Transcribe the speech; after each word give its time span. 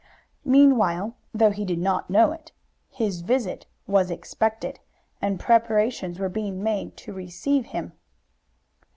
Meanwhile, 0.45 1.13
though 1.31 1.51
he 1.51 1.63
did 1.63 1.77
not 1.77 2.09
know 2.09 2.31
it, 2.31 2.51
his 2.89 3.21
visit 3.21 3.67
was 3.85 4.09
expected, 4.09 4.79
and 5.21 5.39
preparations 5.39 6.17
were 6.17 6.27
being 6.27 6.63
made 6.63 6.97
to 6.97 7.13
receive 7.13 7.67
him. 7.67 7.91